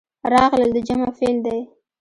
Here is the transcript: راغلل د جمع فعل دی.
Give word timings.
راغلل 0.33 0.69
د 0.75 0.77
جمع 0.87 1.09
فعل 1.17 1.37
دی. 1.45 1.59